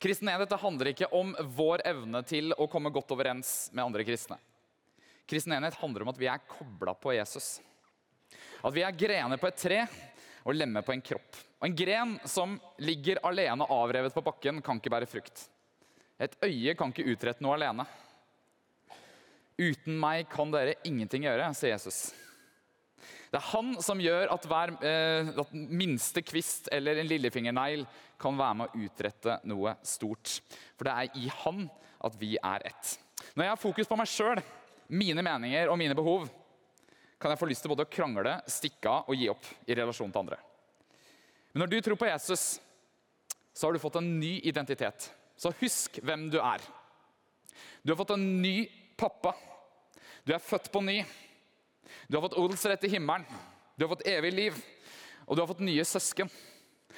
[0.00, 4.38] Kristen enhet handler ikke om vår evne til å komme godt overens med andre kristne.
[5.28, 7.58] Kristen enhet handler om at vi er kobla på Jesus.
[8.64, 9.82] At vi er grener på et tre
[10.48, 11.36] og lemmer på en kropp.
[11.60, 15.44] Og En gren som ligger alene avrevet på bakken, kan ikke bære frukt.
[16.18, 17.84] Et øye kan ikke utrette noe alene.
[19.58, 22.08] Uten meg kan dere ingenting gjøre, sier Jesus.
[23.28, 27.84] Det er han som gjør at hver eh, at minste kvist eller en lillefingernegl
[28.18, 30.38] kan være med å utrette noe stort.
[30.78, 31.66] For det er i han
[32.06, 32.94] at vi er ett.
[33.34, 34.40] Når jeg har fokus på meg sjøl,
[34.88, 36.30] mine meninger og mine behov,
[37.18, 40.12] kan jeg få lyst til både å krangle, stikke av og gi opp i relasjon
[40.14, 40.38] til andre.
[41.52, 42.44] Men når du tror på Jesus,
[43.52, 45.10] så har du fått en ny identitet.
[45.38, 46.62] Så husk hvem du er.
[47.82, 49.34] Du har fått en ny pappa.
[50.22, 51.00] Du er født på ny.
[52.06, 53.26] Du har fått odelsrett i himmelen.
[53.74, 54.56] Du har fått evig liv,
[55.26, 56.30] og du har fått nye søsken.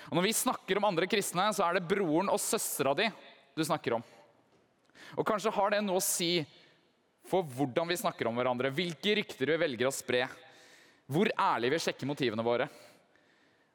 [0.08, 3.10] Og Når vi snakker om andre kristne, så er det broren og søstera di
[3.56, 4.04] du snakker om.
[5.18, 6.38] Og Kanskje har det noe å si
[7.30, 10.24] for hvordan vi snakker om hverandre, hvilke rykter vi velger å spre,
[11.10, 12.66] hvor ærlig vi sjekker motivene våre,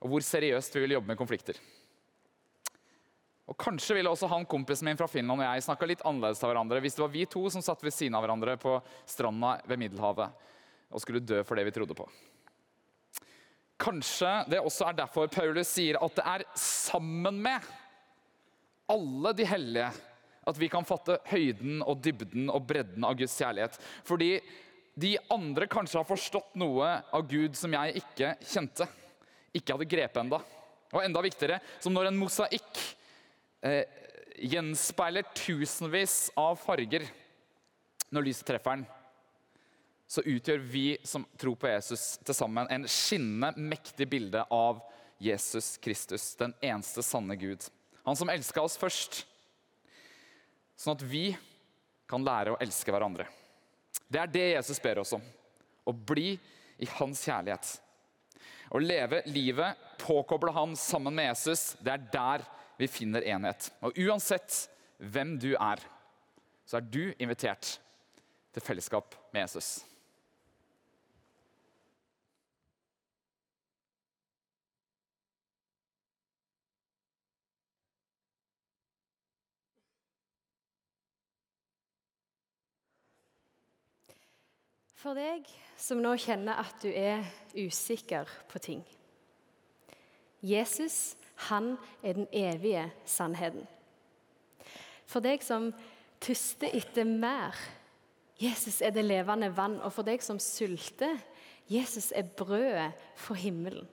[0.04, 1.60] og hvor seriøst vi vil jobbe med konflikter.
[3.46, 6.50] Og Kanskje ville også han kompisen min fra Finland og jeg snakka litt annerledes til
[6.50, 9.84] hverandre hvis det var vi to som satt ved siden av hverandre på stranda ved
[9.84, 10.48] Middelhavet
[10.90, 12.08] og skulle dø for det vi trodde på.
[13.82, 17.70] Kanskje det også er derfor Paulus sier at det er sammen med
[18.90, 19.90] alle de hellige
[20.46, 23.80] at vi kan fatte høyden og dybden og bredden av Guds kjærlighet.
[24.06, 24.38] Fordi
[24.96, 28.88] de andre kanskje har forstått noe av Gud som jeg ikke kjente.
[29.56, 30.40] Ikke hadde grepet enda.
[30.94, 32.82] Og enda viktigere, som når en mosaikk
[33.66, 33.84] eh,
[34.40, 37.08] gjenspeiler tusenvis av farger
[38.14, 38.86] når lyset treffer den,
[40.08, 44.84] så utgjør vi som tror på Jesus, til sammen en skinnende, mektig bilde av
[45.20, 47.66] Jesus Kristus, den eneste sanne Gud.
[48.06, 49.24] Han som elska oss først,
[50.80, 51.30] sånn at vi
[52.10, 53.28] kan lære å elske hverandre.
[54.08, 55.24] Det er det Jesus ber oss om.
[55.86, 56.36] Å bli
[56.82, 57.72] i hans kjærlighet.
[58.70, 62.46] Å leve livet, påkoble han sammen med Jesus, det er der
[62.80, 63.70] vi finner enhet.
[63.86, 64.66] Og uansett
[65.00, 65.82] hvem du er,
[66.66, 67.78] så er du invitert
[68.56, 69.84] til fellesskap med Jesus.
[85.06, 85.46] For deg
[85.78, 87.22] som nå kjenner at du er
[87.54, 88.80] usikker på ting.
[90.42, 91.14] Jesus,
[91.46, 93.68] han er den evige sannheten.
[95.06, 95.70] For deg som
[96.26, 97.54] tuster etter mer.
[98.42, 99.78] Jesus er det levende vann.
[99.86, 101.22] Og for deg som sulter.
[101.70, 103.86] Jesus er brødet for himmelen.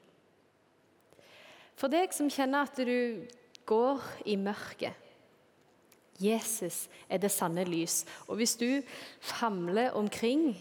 [1.76, 3.28] For deg som kjenner at du
[3.68, 4.96] går i mørket.
[6.24, 8.06] Jesus er det sanne lys.
[8.32, 8.80] Og hvis du
[9.20, 10.54] famler omkring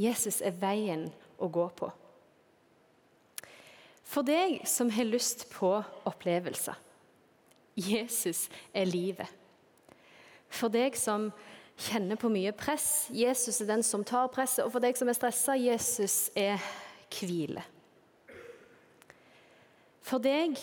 [0.00, 1.08] Jesus er veien
[1.40, 1.90] å gå på.
[4.10, 5.76] For deg som har lyst på
[6.08, 6.78] opplevelser
[7.78, 9.28] Jesus er livet.
[10.50, 11.28] For deg som
[11.80, 14.64] kjenner på mye press Jesus er den som tar presset.
[14.66, 16.58] Og for deg som er stressa Jesus er
[17.14, 17.62] hvile.
[20.02, 20.58] For deg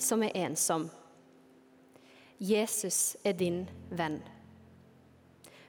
[0.00, 0.88] som er ensom
[2.40, 3.62] Jesus er din
[3.92, 4.18] venn.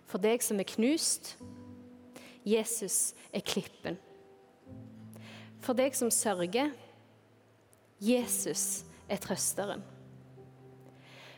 [0.09, 1.35] For deg som er knust
[2.47, 3.97] Jesus er klippen.
[5.61, 6.71] For deg som sørger,
[8.01, 9.83] Jesus er trøsteren.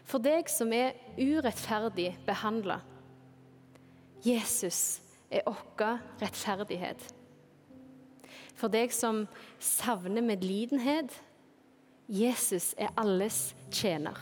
[0.07, 2.79] For deg som er urettferdig behandla,
[4.23, 5.01] Jesus
[5.31, 7.01] er vår rettferdighet.
[8.55, 9.25] For deg som
[9.59, 11.11] savner medlidenhet,
[12.07, 14.19] Jesus er alles tjener.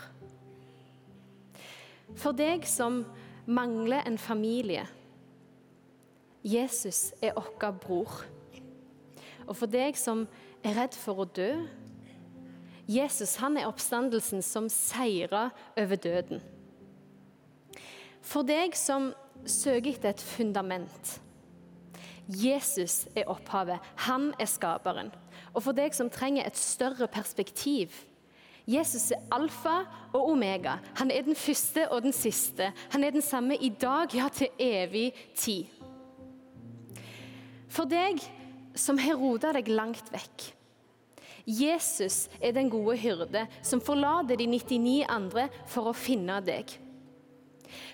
[2.17, 3.03] For deg som
[3.45, 4.85] mangler en familie,
[6.43, 8.21] Jesus er vår bror.
[9.47, 10.25] Og for deg som
[10.63, 11.51] er redd for å dø
[12.91, 16.41] Jesus han er oppstandelsen som seirer over døden.
[18.21, 19.11] For deg som
[19.45, 21.17] søker etter et fundament
[22.31, 23.81] Jesus er opphavet.
[24.05, 25.09] Han er skaperen.
[25.51, 27.95] Og for deg som trenger et større perspektiv
[28.69, 29.81] Jesus er alfa
[30.13, 30.77] og omega.
[30.99, 32.69] Han er den første og den siste.
[32.93, 35.80] Han er den samme i dag, ja, til evig tid.
[37.71, 38.19] For deg
[38.77, 40.51] som har rota deg langt vekk.
[41.47, 46.69] Jesus er den gode hyrde som forlater de 99 andre for å finne deg.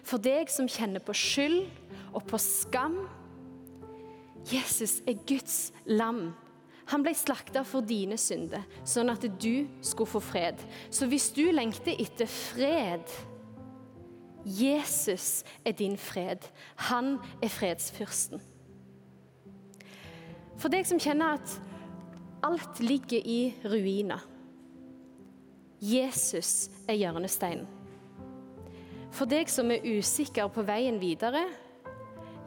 [0.03, 1.67] For deg som kjenner på skyld
[2.11, 2.99] og på skam.
[4.49, 6.31] Jesus er Guds lam.
[6.87, 10.61] Han ble slakta for dine synder, sånn at du skulle få fred.
[10.89, 13.11] Så hvis du lengter etter fred
[14.47, 16.45] Jesus er din fred.
[16.87, 18.39] Han er fredsfyrsten.
[20.57, 21.55] For deg som kjenner at
[22.45, 24.23] alt ligger i ruiner.
[25.81, 27.67] Jesus er hjørnesteinen.
[29.13, 31.45] For deg som er usikker på veien videre,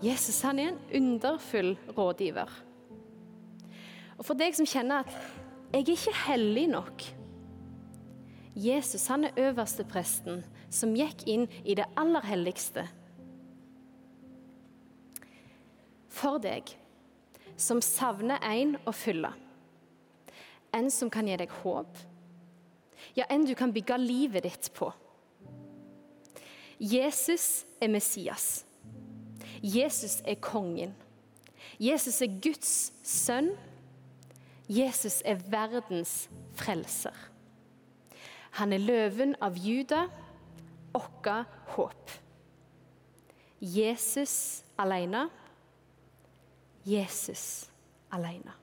[0.02, 2.50] Jesus han er en underfull rådgiver.
[4.18, 5.10] Og for deg som kjenner at
[5.72, 7.14] 'jeg er ikke hellig nok'
[8.56, 12.88] Jesus han er øverstepresten som gikk inn i det aller helligste.
[16.08, 16.74] For deg
[17.60, 19.32] som savner en å fylle.
[20.72, 21.98] En som kan gi deg håp.
[23.16, 24.90] Ja, en du kan bygge livet ditt på.
[26.80, 28.64] Jesus er Messias.
[29.60, 30.94] Jesus er kongen.
[31.80, 33.52] Jesus er Guds sønn.
[34.70, 37.16] Jesus er verdens frelser.
[38.58, 40.06] Han er løven av Juda,
[40.94, 41.28] vårt
[41.74, 42.14] håp.
[43.60, 45.28] Jesus alene.
[46.84, 47.70] Jesus
[48.10, 48.59] alene.